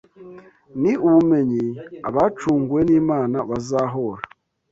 Ni 0.81 0.91
ubumenyi 1.07 1.63
abacunguwe 2.07 2.79
n’Imana 2.87 3.37
bazahora 3.49 4.21